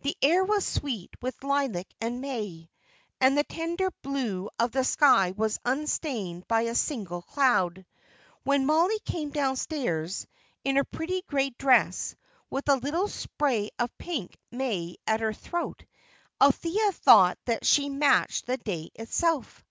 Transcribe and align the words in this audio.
The 0.00 0.16
air 0.22 0.42
was 0.42 0.64
sweet 0.64 1.10
with 1.20 1.44
lilac 1.44 1.86
and 2.00 2.22
may; 2.22 2.70
and 3.20 3.36
the 3.36 3.44
tender 3.44 3.90
blue 4.00 4.48
of 4.58 4.72
the 4.72 4.84
sky 4.84 5.32
was 5.32 5.60
unstained 5.66 6.48
by 6.48 6.62
a 6.62 6.74
single 6.74 7.20
cloud. 7.20 7.84
When 8.42 8.64
Mollie 8.64 9.00
came 9.00 9.28
downstairs, 9.28 10.26
in 10.64 10.76
her 10.76 10.84
pretty 10.84 11.20
grey 11.26 11.50
dress, 11.50 12.16
with 12.48 12.70
a 12.70 12.76
little 12.76 13.08
spray 13.08 13.68
of 13.78 13.90
pink 13.98 14.34
may 14.50 14.96
at 15.06 15.20
her 15.20 15.34
throat, 15.34 15.84
Althea 16.40 16.92
thought 16.92 17.36
that 17.44 17.66
she 17.66 17.90
matched 17.90 18.46
the 18.46 18.56
day 18.56 18.90
itself. 18.94 19.62